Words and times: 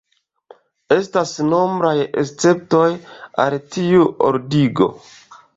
Estas 0.95 1.33
nombraj 1.49 1.93
esceptoj 2.23 2.89
al 3.45 3.61
tiu 3.77 4.11
ordigo. 4.31 4.93